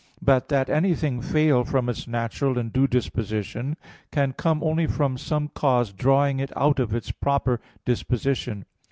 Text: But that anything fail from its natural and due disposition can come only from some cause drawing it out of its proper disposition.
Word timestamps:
But 0.19 0.49
that 0.49 0.67
anything 0.67 1.21
fail 1.21 1.63
from 1.63 1.87
its 1.87 2.07
natural 2.07 2.57
and 2.57 2.73
due 2.73 2.87
disposition 2.87 3.77
can 4.11 4.33
come 4.33 4.63
only 4.63 4.87
from 4.87 5.15
some 5.15 5.49
cause 5.49 5.93
drawing 5.93 6.39
it 6.39 6.51
out 6.57 6.79
of 6.79 6.95
its 6.95 7.11
proper 7.11 7.59
disposition. 7.85 8.65